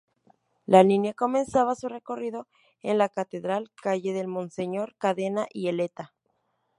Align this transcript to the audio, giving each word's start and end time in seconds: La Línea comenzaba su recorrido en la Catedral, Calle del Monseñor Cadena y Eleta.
La 0.65 0.81
Línea 0.81 1.13
comenzaba 1.13 1.75
su 1.75 1.87
recorrido 1.87 2.47
en 2.81 2.97
la 2.97 3.07
Catedral, 3.07 3.69
Calle 3.83 4.13
del 4.13 4.27
Monseñor 4.27 4.95
Cadena 4.97 5.45
y 5.53 5.67
Eleta. 5.67 6.15